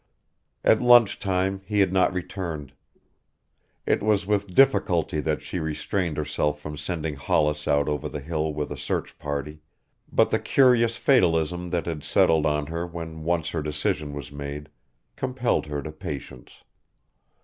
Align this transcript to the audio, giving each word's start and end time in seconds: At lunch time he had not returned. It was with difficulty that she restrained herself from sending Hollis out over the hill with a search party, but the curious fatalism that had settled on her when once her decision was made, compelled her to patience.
At 0.63 0.81
lunch 0.81 1.19
time 1.19 1.61
he 1.63 1.79
had 1.79 1.93
not 1.93 2.11
returned. 2.11 2.73
It 3.85 4.01
was 4.01 4.25
with 4.25 4.55
difficulty 4.55 5.19
that 5.19 5.43
she 5.43 5.59
restrained 5.59 6.17
herself 6.17 6.59
from 6.59 6.75
sending 6.75 7.13
Hollis 7.17 7.67
out 7.67 7.87
over 7.87 8.09
the 8.09 8.19
hill 8.19 8.51
with 8.51 8.71
a 8.71 8.77
search 8.77 9.19
party, 9.19 9.59
but 10.11 10.31
the 10.31 10.39
curious 10.39 10.95
fatalism 10.97 11.69
that 11.69 11.85
had 11.85 12.03
settled 12.03 12.47
on 12.47 12.65
her 12.65 12.87
when 12.87 13.23
once 13.23 13.49
her 13.51 13.61
decision 13.61 14.13
was 14.15 14.31
made, 14.31 14.69
compelled 15.15 15.67
her 15.67 15.83
to 15.83 15.91
patience. 15.91 16.63